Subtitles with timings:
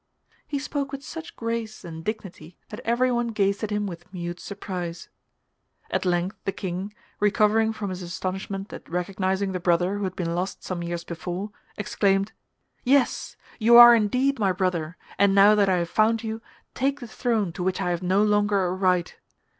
[0.47, 5.09] He spoke with such grace and dignity that everyone gazed at him with mute surprise.
[5.91, 10.33] At length the King, recovering from his astonishment at recognising the brother who had been
[10.33, 12.31] lost some years before, exclaimed,
[12.83, 16.41] 'Yes, you are indeed my brother, and now that I have found you,
[16.73, 19.15] take the throne to which I have no longer a right.